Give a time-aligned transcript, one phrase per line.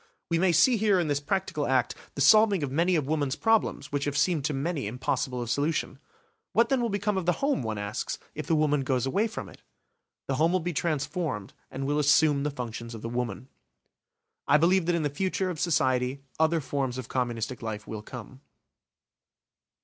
[0.31, 3.91] We may see here in this practical act the solving of many of woman's problems
[3.91, 5.99] which have seemed to many impossible of solution.
[6.53, 9.47] What then will become of the home, one asks, if the woman goes away from
[9.47, 9.61] it?
[10.27, 13.47] The home will be transformed and will assume the functions of the woman.
[14.47, 18.41] I believe that in the future of society other forms of communistic life will come.